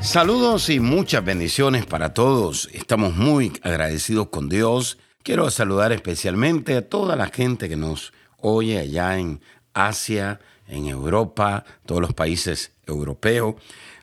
[0.00, 2.70] Saludos y muchas bendiciones para todos.
[2.72, 4.96] Estamos muy agradecidos con Dios.
[5.22, 9.40] Quiero saludar especialmente a toda la gente que nos oye allá en
[9.74, 13.56] Asia, en Europa, todos los países europeos,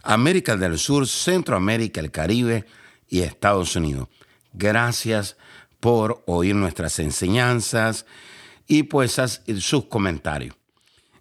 [0.03, 2.65] América del Sur, Centroamérica, el Caribe
[3.07, 4.09] y Estados Unidos.
[4.53, 5.37] Gracias
[5.79, 8.05] por oír nuestras enseñanzas
[8.67, 9.19] y pues
[9.59, 10.55] sus comentarios.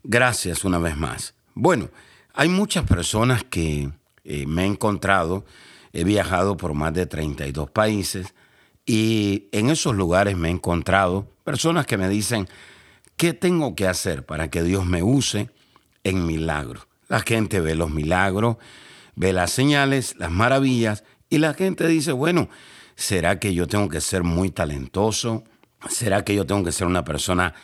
[0.03, 1.35] Gracias una vez más.
[1.55, 1.91] Bueno,
[2.35, 3.91] hay muchas personas que
[4.25, 5.45] eh, me he encontrado,
[5.93, 8.35] he viajado por más de 32 países
[8.87, 12.49] y en esos lugares me he encontrado personas que me dicen,
[13.17, 15.51] ¿qué tengo que hacer para que Dios me use
[16.03, 16.87] en milagros?
[17.09, 18.57] La gente ve los milagros,
[19.15, 22.49] ve las señales, las maravillas y la gente dice, bueno,
[22.97, 25.45] ¿será que yo tengo que ser muy talentoso?
[25.89, 27.55] ¿Será que yo tengo que ser una persona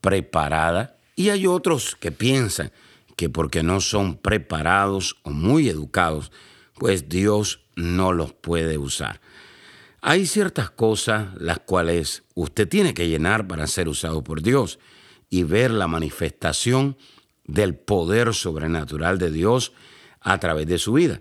[0.00, 0.96] preparada?
[1.16, 2.72] Y hay otros que piensan
[3.20, 6.32] que porque no son preparados o muy educados,
[6.72, 9.20] pues Dios no los puede usar.
[10.00, 14.78] Hay ciertas cosas las cuales usted tiene que llenar para ser usado por Dios
[15.28, 16.96] y ver la manifestación
[17.44, 19.74] del poder sobrenatural de Dios
[20.22, 21.20] a través de su vida.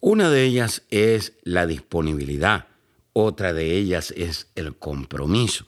[0.00, 2.66] Una de ellas es la disponibilidad,
[3.12, 5.66] otra de ellas es el compromiso.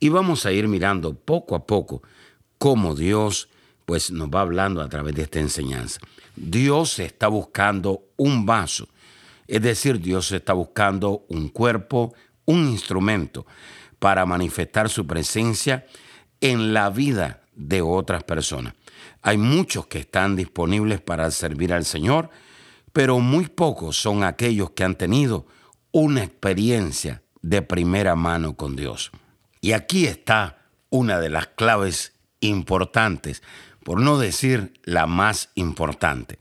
[0.00, 2.02] Y vamos a ir mirando poco a poco
[2.58, 3.48] cómo Dios
[3.92, 6.00] pues nos va hablando a través de esta enseñanza.
[6.34, 8.88] Dios está buscando un vaso,
[9.46, 12.14] es decir, Dios está buscando un cuerpo,
[12.46, 13.44] un instrumento
[13.98, 15.84] para manifestar su presencia
[16.40, 18.72] en la vida de otras personas.
[19.20, 22.30] Hay muchos que están disponibles para servir al Señor,
[22.94, 25.44] pero muy pocos son aquellos que han tenido
[25.90, 29.12] una experiencia de primera mano con Dios.
[29.60, 33.42] Y aquí está una de las claves importantes,
[33.84, 36.38] por no decir la más importante,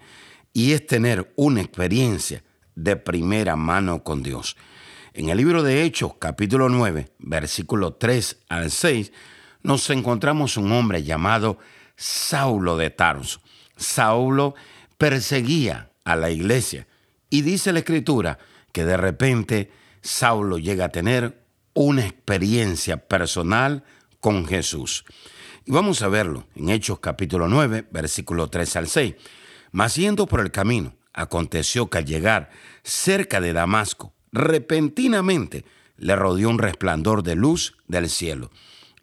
[0.53, 2.43] y es tener una experiencia
[2.75, 4.57] de primera mano con Dios.
[5.13, 9.11] En el libro de Hechos, capítulo 9, versículo 3 al 6,
[9.63, 11.57] nos encontramos un hombre llamado
[11.95, 13.41] Saulo de Tarso.
[13.75, 14.55] Saulo
[14.97, 16.87] perseguía a la iglesia
[17.29, 18.39] y dice la escritura
[18.71, 21.43] que de repente Saulo llega a tener
[21.73, 23.83] una experiencia personal
[24.19, 25.05] con Jesús.
[25.65, 29.15] Y vamos a verlo en Hechos capítulo 9, versículo 3 al 6.
[29.71, 32.49] Mas yendo por el camino, aconteció que al llegar
[32.83, 35.65] cerca de Damasco, repentinamente
[35.97, 38.49] le rodeó un resplandor de luz del cielo.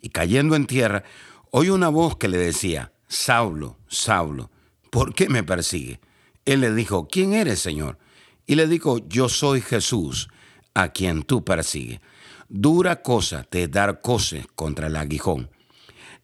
[0.02, 1.04] Y cayendo en tierra,
[1.50, 4.50] oyó una voz que le decía, Saulo, Saulo,
[4.90, 6.00] ¿por qué me persigue?
[6.44, 7.98] Él le dijo, ¿quién eres, Señor?
[8.46, 10.28] Y le dijo, yo soy Jesús,
[10.74, 12.00] a quien tú persigues
[12.48, 15.50] dura cosa te dar coces contra el aguijón.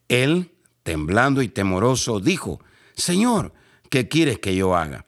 [0.09, 2.61] Él, temblando y temoroso, dijo,
[2.95, 3.53] Señor,
[3.91, 5.07] ¿qué quieres que yo haga?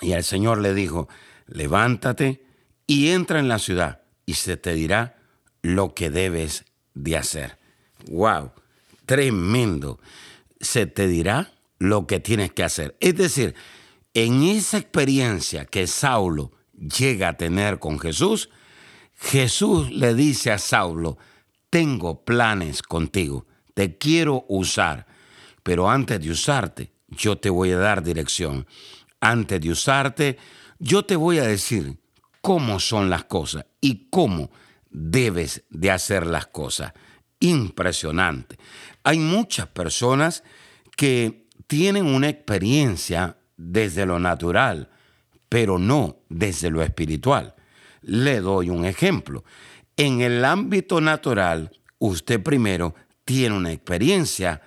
[0.00, 1.08] Y el Señor le dijo,
[1.46, 2.44] levántate
[2.86, 5.16] y entra en la ciudad y se te dirá
[5.62, 7.58] lo que debes de hacer.
[8.10, 8.52] ¡Wow!
[9.04, 10.00] Tremendo.
[10.60, 12.96] Se te dirá lo que tienes que hacer.
[13.00, 13.54] Es decir,
[14.14, 18.50] en esa experiencia que Saulo llega a tener con Jesús,
[19.14, 21.18] Jesús le dice a Saulo,
[21.70, 25.06] tengo planes contigo, te quiero usar,
[25.62, 28.66] pero antes de usarte, yo te voy a dar dirección.
[29.20, 30.38] Antes de usarte,
[30.78, 31.98] yo te voy a decir
[32.40, 34.50] cómo son las cosas y cómo
[34.88, 36.94] debes de hacer las cosas.
[37.38, 38.56] Impresionante.
[39.04, 40.42] Hay muchas personas
[40.96, 44.88] que tienen una experiencia desde lo natural,
[45.50, 47.54] pero no desde lo espiritual.
[48.00, 49.44] Le doy un ejemplo.
[49.98, 52.94] En el ámbito natural, usted primero
[53.26, 54.62] tiene una experiencia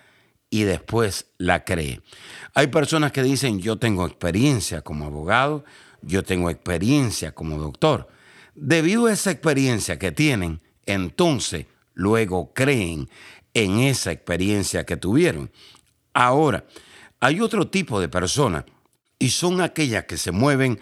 [0.51, 2.01] y después la cree.
[2.53, 5.65] Hay personas que dicen, yo tengo experiencia como abogado,
[6.03, 8.07] yo tengo experiencia como doctor.
[8.53, 11.65] Debido a esa experiencia que tienen, entonces
[11.95, 13.09] luego creen
[13.55, 15.49] en esa experiencia que tuvieron.
[16.13, 16.65] Ahora,
[17.19, 18.65] hay otro tipo de personas
[19.17, 20.79] y son aquellas que se mueven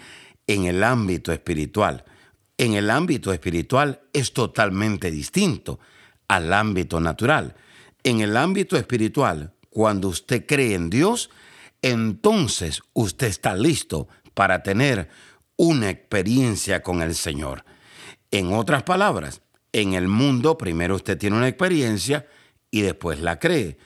[0.48, 2.04] en el ámbito espiritual
[2.58, 5.80] en el ámbito espiritual es totalmente distinto
[6.28, 7.56] al ámbito natural.
[8.04, 11.30] En el ámbito espiritual, cuando usted cree en Dios,
[11.82, 15.10] entonces usted está listo para tener
[15.56, 17.66] una experiencia con el Señor.
[18.32, 19.42] En otras palabras,
[19.72, 22.28] en el mundo primero usted tiene una experiencia
[22.72, 23.78] y después la cree.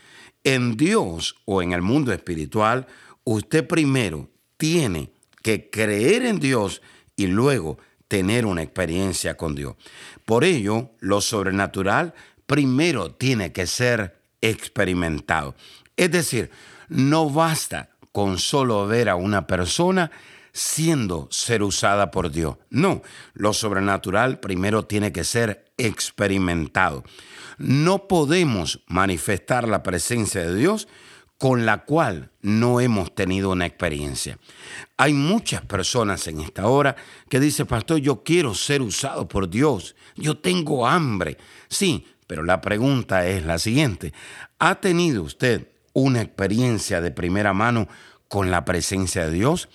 [0.44, 2.88] En Dios o en el mundo espiritual,
[3.24, 5.12] usted primero tiene
[5.42, 6.81] que creer en Dios
[7.16, 9.75] y luego tener una experiencia con Dios.
[10.25, 12.14] Por ello, lo sobrenatural
[12.51, 15.56] primero tiene que ser experimentado.
[15.95, 16.51] Es decir,
[16.89, 20.12] no basta con solo ver a una persona
[20.51, 22.57] siendo ser usada por Dios.
[22.69, 23.03] No,
[23.36, 27.06] lo sobrenatural primero tiene que ser experimentado.
[27.57, 30.89] No podemos manifestar la presencia de Dios
[31.38, 34.38] con la cual no hemos tenido una experiencia.
[34.97, 36.97] Hay muchas personas en esta hora
[37.30, 41.38] que dicen, pastor, yo quiero ser usado por Dios, yo tengo hambre.
[41.69, 44.13] Sí, pero la pregunta es la siguiente,
[44.57, 47.89] ¿ha tenido usted una experiencia de primera mano
[48.30, 49.68] con la presencia de Dios?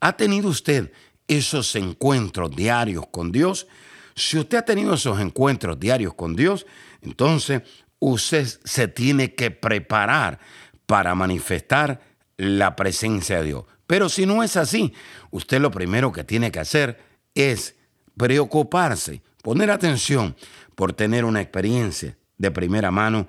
[0.00, 0.92] ¿Ha tenido usted
[1.26, 3.66] esos encuentros diarios con Dios?
[4.14, 6.66] Si usted ha tenido esos encuentros diarios con Dios,
[7.00, 7.62] entonces
[7.98, 10.38] usted se tiene que preparar
[10.84, 12.02] para manifestar
[12.36, 13.64] la presencia de Dios.
[13.86, 14.92] Pero si no es así,
[15.30, 17.00] usted lo primero que tiene que hacer
[17.34, 17.74] es
[18.18, 20.36] preocuparse, poner atención
[20.82, 23.28] por tener una experiencia de primera mano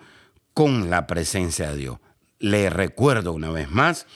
[0.55, 1.99] con la presencia de Dios.
[2.39, 4.07] Le recuerdo una vez más,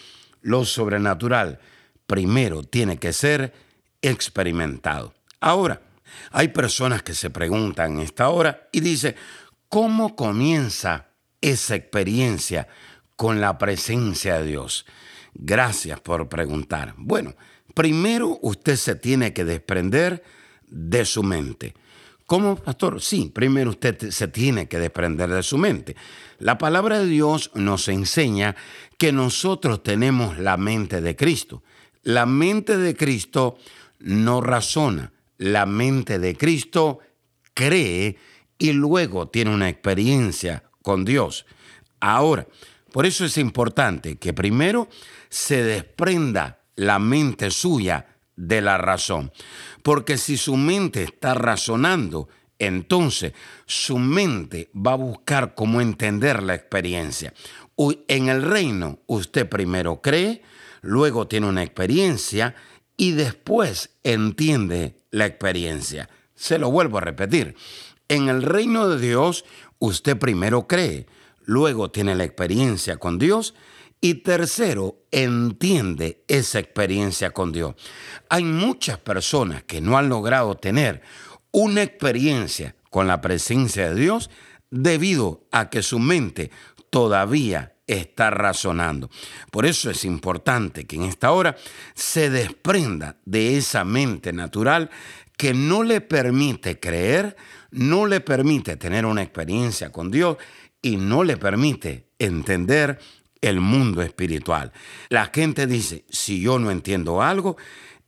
[0.41, 1.59] lo sobrenatural
[2.07, 3.53] primero tiene que ser
[4.01, 5.13] experimentado.
[5.39, 5.83] Ahora,
[6.31, 9.15] hay personas que se preguntan esta hora y dicen,
[9.69, 11.09] ¿cómo comienza
[11.39, 12.67] esa experiencia
[13.15, 14.87] con la presencia de Dios?
[15.35, 16.95] Gracias por preguntar.
[16.97, 17.35] Bueno,
[17.75, 20.23] primero usted se tiene que desprender
[20.65, 21.75] de su mente.
[22.27, 23.01] ¿Cómo, pastor?
[23.01, 25.95] Sí, primero usted se tiene que desprender de su mente.
[26.39, 28.53] La palabra de Dios nos enseña
[28.97, 31.63] que nosotros tenemos la mente de Cristo.
[32.03, 33.57] La mente de Cristo
[33.99, 36.99] no razona, la mente de Cristo
[37.53, 38.17] cree
[38.57, 41.45] y luego tiene una experiencia con Dios.
[42.01, 42.45] Ahora,
[42.91, 44.89] por eso es importante que primero
[45.29, 49.31] se desprenda la mente suya de la razón.
[49.87, 52.27] Porque si su mente está razonando,
[52.59, 53.31] entonces
[53.65, 57.33] su mente va a buscar cómo entender la experiencia.
[58.09, 60.41] En el reino usted primero cree,
[60.81, 62.53] luego tiene una experiencia
[62.97, 66.09] y después entiende la experiencia.
[66.35, 67.55] Se lo vuelvo a repetir.
[68.09, 69.45] En el reino de Dios
[69.79, 71.05] usted primero cree,
[71.45, 73.53] luego tiene la experiencia con Dios
[73.99, 77.75] y tercero, entiende esa experiencia con Dios.
[78.29, 81.01] Hay muchas personas que no han logrado tener
[81.51, 84.29] una experiencia con la presencia de Dios
[84.69, 86.51] debido a que su mente
[86.89, 89.09] todavía está razonando.
[89.51, 91.55] Por eso es importante que en esta hora
[91.95, 94.89] se desprenda de esa mente natural
[95.37, 97.37] que no le permite creer,
[97.71, 100.37] no le permite tener una experiencia con Dios
[100.81, 102.99] y no le permite entender
[103.41, 104.71] el mundo espiritual.
[105.09, 107.57] La gente dice, si yo no entiendo algo,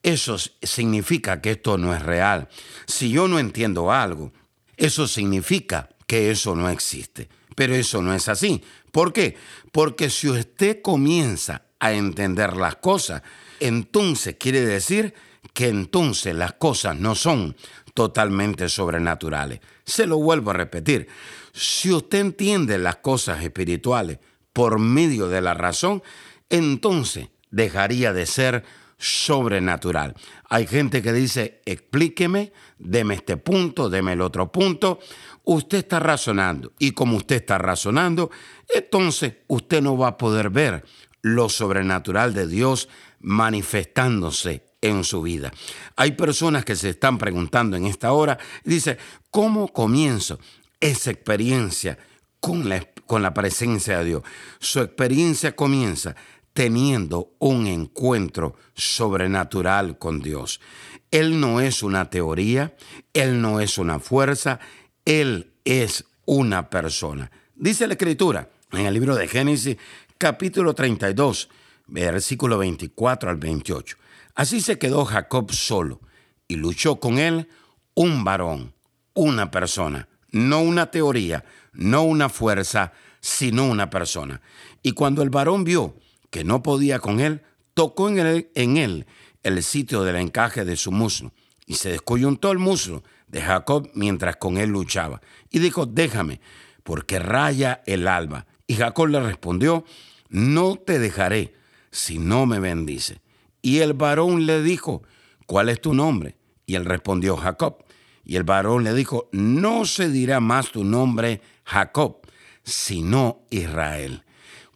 [0.01, 2.47] eso significa que esto no es real.
[2.85, 4.31] Si yo no entiendo algo,
[4.77, 7.29] eso significa que eso no existe.
[7.55, 8.63] Pero eso no es así.
[8.91, 9.37] ¿Por qué?
[9.71, 13.21] Porque si usted comienza a entender las cosas,
[13.59, 15.13] entonces quiere decir
[15.53, 17.56] que entonces las cosas no son
[17.94, 19.59] totalmente sobrenaturales.
[19.83, 21.07] Se lo vuelvo a repetir.
[21.51, 24.19] Si usted entiende las cosas espirituales
[24.59, 26.04] por medio de la razón,
[26.49, 28.66] entonces dejaría de ser
[28.97, 30.16] sobrenatural.
[30.49, 34.99] Hay gente que dice, explíqueme, deme este punto, deme el otro punto.
[35.45, 38.31] Usted está razonando y como usted está razonando,
[38.68, 40.83] entonces usted no va a poder ver
[41.21, 42.89] lo sobrenatural de Dios
[43.21, 45.54] manifestándose en su vida.
[45.95, 48.97] Hay personas que se están preguntando en esta hora, dice,
[49.31, 50.37] ¿cómo comienzo
[50.81, 51.97] esa experiencia
[52.42, 54.23] con la, con la presencia de Dios?
[54.59, 56.16] Su experiencia comienza
[56.54, 60.61] teniendo un encuentro sobrenatural con Dios.
[61.09, 62.75] Él no es una teoría,
[63.13, 64.59] Él no es una fuerza,
[65.06, 67.31] Él es una persona.
[67.56, 69.78] Dice la Escritura en el libro de Génesis
[70.19, 71.49] capítulo 32,
[71.87, 73.97] versículo 24 al 28.
[74.35, 75.99] Así se quedó Jacob solo
[76.47, 77.49] y luchó con él
[77.95, 78.75] un varón,
[79.16, 84.42] una persona, no una teoría, no una fuerza, sino una persona.
[84.81, 85.95] Y cuando el varón vio
[86.30, 87.42] que no podía con él,
[87.73, 89.06] tocó en él,
[89.44, 91.31] el sitio del encaje de su muslo
[91.66, 95.21] y se descoyuntó el muslo de Jacob mientras con él luchaba.
[95.49, 96.42] Y dijo, déjame,
[96.83, 98.47] porque raya el alba.
[98.68, 99.85] Y Jacob le respondió,
[100.30, 101.54] no te dejaré
[101.92, 103.21] si no me bendice.
[103.61, 105.04] Y el varón le dijo,
[105.45, 106.38] ¿cuál es tu nombre?
[106.66, 107.83] Y él respondió, Jacob.
[108.30, 112.18] Y el varón le dijo, no se dirá más tu nombre Jacob,
[112.64, 114.24] sino Israel.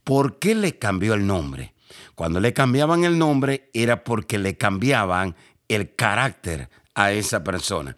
[0.04, 1.76] ¿Por qué le cambió el nombre?
[2.16, 5.36] Cuando le cambiaban el nombre era porque le cambiaban
[5.68, 7.96] el carácter a esa persona.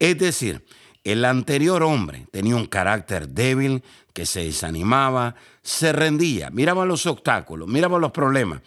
[0.00, 0.66] Es decir,
[1.04, 7.68] el anterior hombre tenía un carácter débil, que se desanimaba, se rendía, miraba los obstáculos,
[7.68, 8.60] miraba los problemas.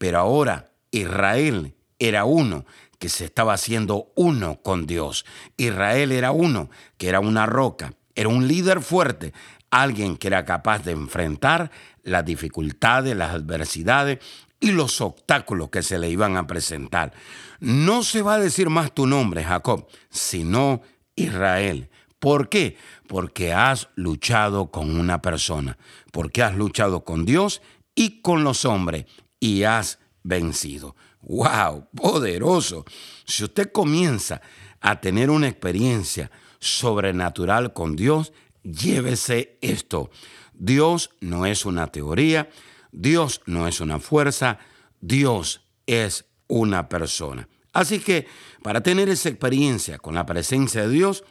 [0.00, 2.64] Pero ahora Israel era uno
[3.04, 5.26] que se estaba haciendo uno con Dios.
[5.58, 9.34] Israel era uno que era una roca, era un líder fuerte,
[9.68, 11.70] alguien que era capaz de enfrentar
[12.02, 14.20] las dificultades, las adversidades
[14.58, 17.12] y los obstáculos que se le iban a presentar.
[17.60, 20.80] No se va a decir más tu nombre, Jacob, sino
[21.14, 21.90] Israel.
[22.18, 22.78] ¿Por qué?
[23.06, 25.76] Porque has luchado con una persona,
[26.10, 27.60] porque has luchado con Dios
[27.94, 29.04] y con los hombres
[29.40, 30.96] y has vencido.
[31.26, 31.88] ¡Wow!
[31.94, 32.84] Poderoso.
[33.24, 34.40] Si usted comienza
[34.80, 40.10] a tener una experiencia sobrenatural con Dios, llévese esto.
[40.52, 42.48] Dios no es una teoría,
[42.92, 44.58] Dios no es una fuerza,
[45.00, 47.48] Dios es una persona.
[47.72, 48.26] Así que
[48.62, 51.24] para tener esa experiencia con la presencia de Dios,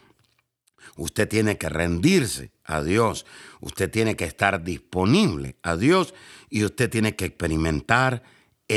[0.98, 3.26] usted tiene que rendirse a Dios,
[3.62, 6.14] usted tiene que estar disponible a Dios
[6.50, 8.24] y usted tiene que experimentar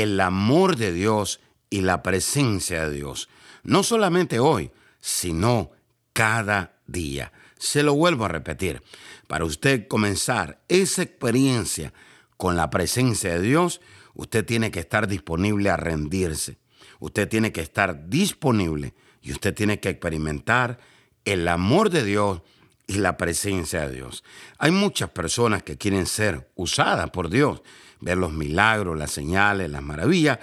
[0.01, 1.39] el amor de Dios
[1.71, 3.29] y la presencia de Dios.
[3.63, 5.71] No solamente hoy, sino
[6.13, 7.31] cada día.
[7.57, 8.83] Se lo vuelvo a repetir.
[9.27, 11.93] Para usted comenzar esa experiencia
[12.37, 13.81] con la presencia de Dios,
[14.13, 16.59] usted tiene que estar disponible a rendirse.
[16.99, 20.79] Usted tiene que estar disponible y usted tiene que experimentar
[21.25, 22.41] el amor de Dios
[22.85, 24.23] y la presencia de Dios.
[24.59, 27.63] Hay muchas personas que quieren ser usadas por Dios,
[27.99, 30.39] ver los milagros, las señales, las maravillas,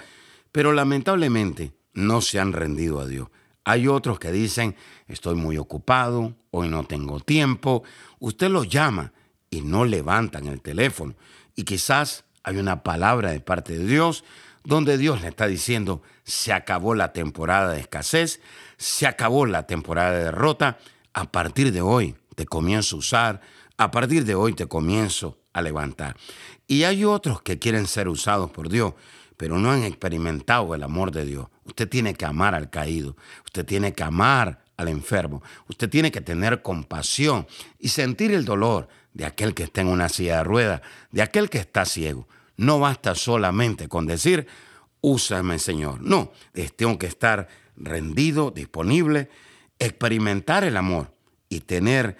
[0.51, 3.29] pero lamentablemente no se han rendido a Dios.
[3.63, 4.75] Hay otros que dicen,
[5.07, 7.83] estoy muy ocupado, hoy no tengo tiempo.
[8.19, 9.11] Usted los llama
[9.49, 11.15] y no levantan el teléfono.
[11.55, 14.23] Y quizás hay una palabra de parte de Dios
[14.63, 18.41] donde Dios le está diciendo, se acabó la temporada de escasez,
[18.77, 20.79] se acabó la temporada de derrota,
[21.13, 23.41] a partir de hoy te comienzo a usar,
[23.77, 26.17] a partir de hoy te comienzo a levantar.
[26.67, 28.93] Y hay otros que quieren ser usados por Dios,
[29.37, 31.47] pero no han experimentado el amor de Dios.
[31.63, 36.19] Usted tiene que amar al caído, usted tiene que amar al enfermo, usted tiene que
[36.19, 37.47] tener compasión
[37.79, 40.81] y sentir el dolor de aquel que está en una silla de ruedas,
[41.11, 42.27] de aquel que está ciego.
[42.57, 44.47] No basta solamente con decir,
[44.99, 46.01] úsame Señor.
[46.01, 46.33] No,
[46.75, 47.47] tengo que estar
[47.77, 49.29] rendido, disponible,
[49.79, 51.13] experimentar el amor
[51.47, 52.17] y tener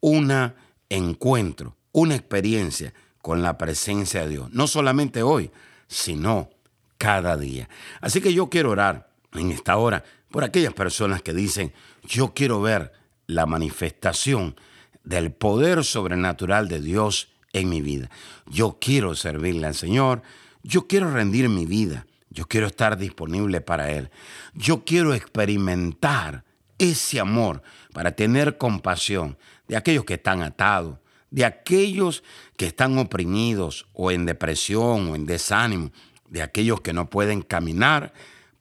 [0.00, 0.54] un
[0.88, 2.92] encuentro, una experiencia
[3.22, 4.52] con la presencia de Dios.
[4.52, 5.50] No solamente hoy,
[5.86, 6.50] sino
[6.98, 7.68] cada día.
[8.00, 12.60] Así que yo quiero orar en esta hora por aquellas personas que dicen, yo quiero
[12.60, 12.92] ver
[13.26, 14.56] la manifestación
[15.04, 18.10] del poder sobrenatural de Dios en mi vida.
[18.46, 20.22] Yo quiero servirle al Señor,
[20.62, 24.10] yo quiero rendir mi vida, yo quiero estar disponible para Él,
[24.52, 26.44] yo quiero experimentar
[26.78, 30.98] ese amor para tener compasión de aquellos que están atados,
[31.30, 32.24] de aquellos
[32.56, 35.90] que están oprimidos o en depresión o en desánimo,
[36.28, 38.12] de aquellos que no pueden caminar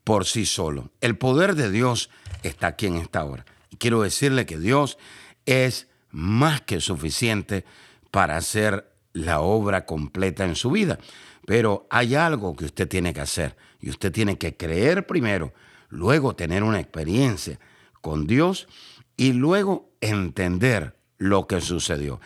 [0.03, 0.85] por sí solos.
[1.01, 2.09] El poder de Dios
[2.43, 3.45] está aquí en esta hora.
[3.69, 4.97] Y quiero decirle que Dios
[5.45, 7.65] es más que suficiente
[8.11, 10.97] para hacer la obra completa en su vida.
[11.45, 15.53] Pero hay algo que usted tiene que hacer y usted tiene que creer primero,
[15.89, 17.59] luego tener una experiencia
[18.01, 18.67] con Dios
[19.15, 22.19] y luego entender lo que sucedió.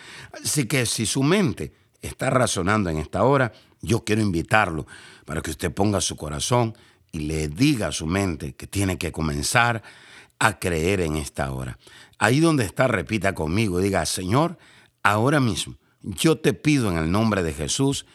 [0.43, 4.85] Así que si su mente está razonando en esta hora, yo quiero invitarlo
[5.25, 6.75] para que usted ponga su corazón
[7.11, 9.81] y le diga a su mente que tiene que comenzar
[10.39, 11.77] a creer en esta hora.
[12.17, 14.57] Ahí donde está, repita conmigo, diga, Señor,
[15.03, 18.05] ahora mismo yo te pido en el nombre de Jesús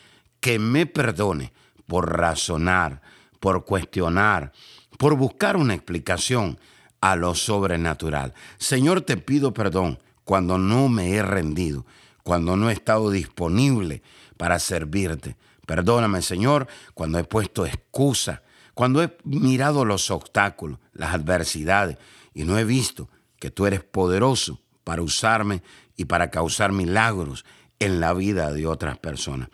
[0.40, 1.52] que me perdone
[1.86, 3.00] por razonar,
[3.40, 4.52] por cuestionar,
[4.98, 6.58] por buscar una explicación
[7.00, 8.34] a lo sobrenatural.
[8.58, 11.86] Señor, te pido perdón cuando no me he rendido,
[12.24, 14.02] cuando no he estado disponible
[14.36, 15.36] para servirte.
[15.66, 18.42] Perdóname, Señor, cuando he puesto excusa,
[18.74, 21.96] cuando he mirado los obstáculos, las adversidades
[22.34, 25.62] y no he visto que tú eres poderoso para usarme
[25.96, 27.44] y para causar milagros
[27.78, 29.48] en la vida de otras personas.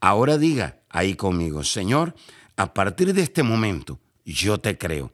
[0.00, 2.16] Ahora diga ahí conmigo, Señor,
[2.56, 5.12] a partir de este momento yo te creo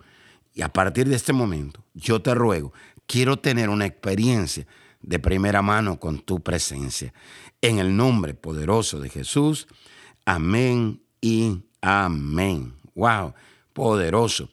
[0.55, 2.73] y a partir de este momento yo te ruego,
[3.07, 4.67] quiero tener una experiencia
[5.03, 7.13] de primera mano con tu presencia.
[7.61, 9.67] En el nombre poderoso de Jesús,
[10.25, 12.75] amén y amén.
[12.95, 13.35] Wow,
[13.73, 14.49] poderoso.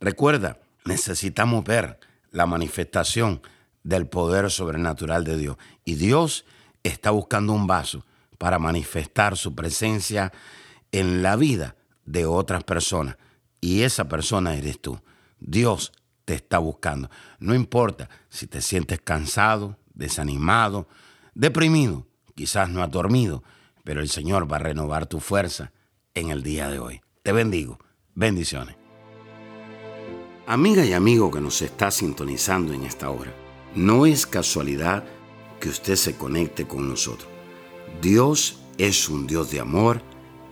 [0.00, 1.98] Recuerda, necesitamos ver
[2.30, 3.40] la manifestación
[3.82, 5.56] del poder sobrenatural de Dios.
[5.84, 6.44] Y Dios
[6.82, 8.04] está buscando un vaso
[8.38, 10.32] para manifestar su presencia
[10.92, 13.16] en la vida de otras personas.
[13.60, 15.00] Y esa persona eres tú.
[15.40, 15.92] Dios
[16.24, 17.10] te está buscando.
[17.38, 20.88] No importa si te sientes cansado, desanimado,
[21.34, 23.42] deprimido, quizás no has dormido,
[23.84, 25.72] pero el Señor va a renovar tu fuerza
[26.14, 27.00] en el día de hoy.
[27.22, 27.78] Te bendigo.
[28.14, 28.76] Bendiciones.
[30.46, 33.32] Amiga y amigo que nos está sintonizando en esta hora,
[33.74, 35.04] no es casualidad
[35.58, 37.28] que usted se conecte con nosotros.
[38.02, 40.02] Dios es un Dios de amor,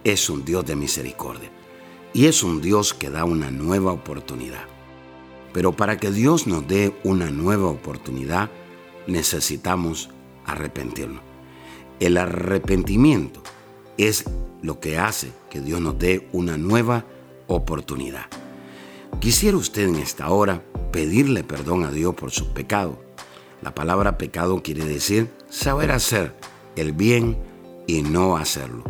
[0.02, 1.50] es un Dios de misericordia
[2.14, 4.64] y es un Dios que da una nueva oportunidad.
[5.52, 8.50] Pero para que Dios nos dé una nueva oportunidad,
[9.06, 10.11] necesitamos
[10.44, 11.23] arrepentirnos.
[12.00, 13.42] El arrepentimiento
[13.97, 14.25] es
[14.62, 17.04] lo que hace que Dios nos dé una nueva
[17.47, 18.26] oportunidad.
[19.21, 22.97] Quisiera usted en esta hora pedirle perdón a Dios por sus pecados.
[23.61, 26.35] La palabra pecado quiere decir saber hacer
[26.76, 27.38] el bien
[27.87, 28.85] y no hacerlo.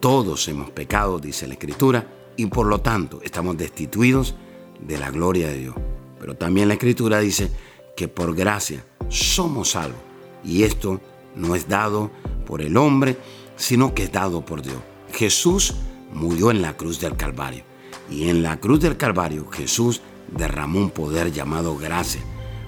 [0.00, 4.34] Todos hemos pecado, dice la Escritura, y por lo tanto estamos destituidos
[4.80, 5.74] de la gloria de Dios.
[6.20, 7.50] Pero también la Escritura dice
[7.96, 10.00] que por gracia somos salvos.
[10.44, 11.00] Y esto
[11.34, 12.10] no es dado
[12.46, 13.16] por el hombre,
[13.56, 14.78] sino que es dado por Dios.
[15.12, 15.74] Jesús
[16.12, 17.64] murió en la cruz del Calvario.
[18.10, 22.20] Y en la cruz del Calvario Jesús derramó un poder llamado gracia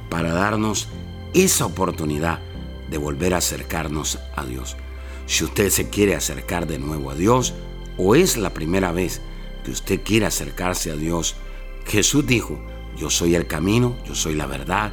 [0.09, 0.88] para darnos
[1.35, 2.40] esa oportunidad
[2.90, 4.76] de volver a acercarnos a Dios.
[5.26, 7.52] Si usted se quiere acercar de nuevo a Dios
[7.99, 9.21] o es la primera vez
[9.64, 11.35] que usted quiere acercarse a Dios,
[11.85, 12.59] Jesús dijo,
[12.97, 14.92] yo soy el camino, yo soy la verdad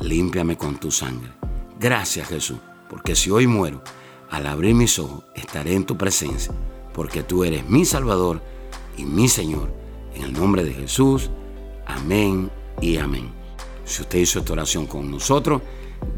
[0.00, 1.32] límpiame con tu sangre.
[1.78, 3.82] Gracias Jesús, porque si hoy muero,
[4.30, 6.52] al abrir mis ojos estaré en tu presencia,
[6.92, 8.42] porque tú eres mi Salvador
[8.96, 9.72] y mi Señor.
[10.14, 11.30] En el nombre de Jesús,
[11.86, 13.30] amén y amén.
[13.84, 15.62] Si usted hizo esta oración con nosotros,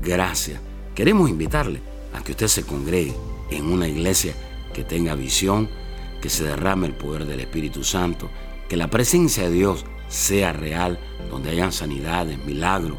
[0.00, 0.60] gracias.
[0.94, 1.80] Queremos invitarle
[2.14, 3.14] a que usted se congregue
[3.50, 4.34] en una iglesia
[4.72, 5.68] que tenga visión,
[6.22, 8.30] que se derrame el poder del Espíritu Santo,
[8.68, 10.98] que la presencia de Dios sea real,
[11.30, 12.98] donde hayan sanidades, milagros